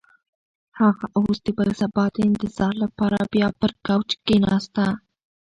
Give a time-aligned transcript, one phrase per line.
[0.79, 4.85] هغه اوس د بل سبا د انتظار لپاره بیا پر کوچ کښېناسته.